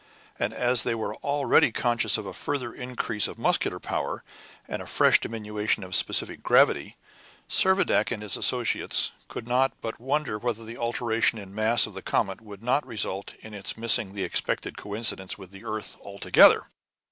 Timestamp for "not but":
9.47-9.99